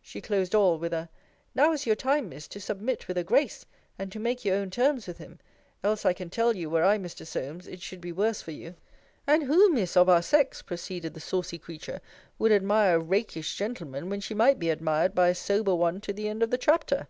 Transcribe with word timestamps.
She 0.00 0.20
closed 0.20 0.54
all 0.54 0.78
with 0.78 0.92
a 0.92 1.08
Now 1.56 1.72
is 1.72 1.86
your 1.86 1.96
time, 1.96 2.28
Miss, 2.28 2.46
to 2.46 2.60
submit 2.60 3.08
with 3.08 3.18
a 3.18 3.24
grace, 3.24 3.66
and 3.98 4.12
to 4.12 4.20
make 4.20 4.44
your 4.44 4.54
own 4.54 4.70
terms 4.70 5.08
with 5.08 5.18
him: 5.18 5.40
else, 5.82 6.06
I 6.06 6.12
can 6.12 6.30
tell 6.30 6.54
you, 6.54 6.70
were 6.70 6.84
I 6.84 6.98
Mr. 6.98 7.26
Solmes, 7.26 7.66
it 7.66 7.82
should 7.82 8.00
be 8.00 8.12
worse 8.12 8.40
for 8.40 8.52
you: 8.52 8.76
And 9.26 9.42
who, 9.42 9.70
Miss, 9.72 9.96
of 9.96 10.08
our 10.08 10.22
sex, 10.22 10.62
proceeded 10.62 11.14
the 11.14 11.20
saucy 11.20 11.58
creature, 11.58 12.00
would 12.38 12.52
admire 12.52 12.94
a 12.94 13.00
rakish 13.00 13.56
gentleman, 13.56 14.08
when 14.08 14.20
she 14.20 14.34
might 14.34 14.60
be 14.60 14.70
admired 14.70 15.16
by 15.16 15.30
a 15.30 15.34
sober 15.34 15.74
one 15.74 16.00
to 16.02 16.12
the 16.12 16.28
end 16.28 16.44
of 16.44 16.50
the 16.52 16.58
chapter? 16.58 17.08